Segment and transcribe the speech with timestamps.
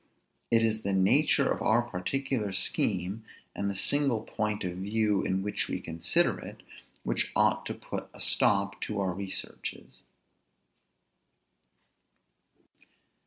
[0.49, 3.23] It is the nature of our particular scheme,
[3.55, 6.63] and the single point of view in which we consider it,
[7.03, 10.01] which ought to put a stop to our researches.